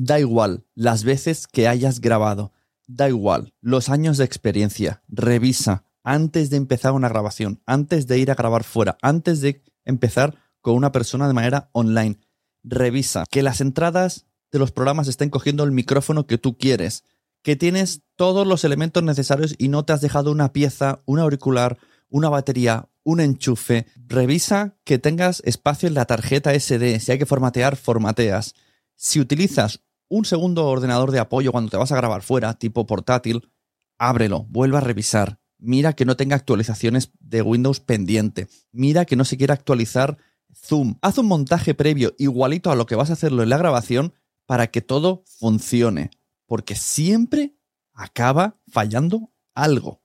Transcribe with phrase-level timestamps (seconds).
[0.00, 2.52] Da igual las veces que hayas grabado.
[2.86, 5.02] Da igual los años de experiencia.
[5.08, 10.36] Revisa antes de empezar una grabación, antes de ir a grabar fuera, antes de empezar
[10.60, 12.20] con una persona de manera online.
[12.62, 17.02] Revisa que las entradas de los programas estén cogiendo el micrófono que tú quieres,
[17.42, 21.76] que tienes todos los elementos necesarios y no te has dejado una pieza, un auricular,
[22.08, 23.86] una batería, un enchufe.
[24.06, 27.00] Revisa que tengas espacio en la tarjeta SD.
[27.00, 28.54] Si hay que formatear, formateas.
[28.94, 33.50] Si utilizas un segundo ordenador de apoyo cuando te vas a grabar fuera, tipo portátil,
[33.98, 35.38] ábrelo, vuelve a revisar.
[35.58, 38.48] Mira que no tenga actualizaciones de Windows pendiente.
[38.72, 40.18] Mira que no se quiera actualizar
[40.54, 40.96] Zoom.
[41.02, 44.14] Haz un montaje previo igualito a lo que vas a hacerlo en la grabación
[44.46, 46.10] para que todo funcione.
[46.46, 47.56] Porque siempre
[47.92, 50.00] acaba fallando algo.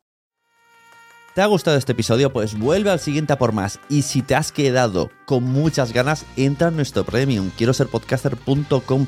[1.35, 2.33] ¿Te ha gustado este episodio?
[2.33, 3.79] Pues vuelve al siguiente a por más.
[3.89, 7.51] Y si te has quedado con muchas ganas, entra en nuestro premium.
[7.57, 9.07] Quiero ser podcaster.com